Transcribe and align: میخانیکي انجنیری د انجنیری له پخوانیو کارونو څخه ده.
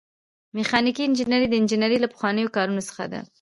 میخانیکي 0.55 1.01
انجنیری 1.05 1.47
د 1.49 1.53
انجنیری 1.61 1.97
له 2.01 2.07
پخوانیو 2.13 2.53
کارونو 2.55 2.81
څخه 2.89 3.03
ده. 3.11 3.21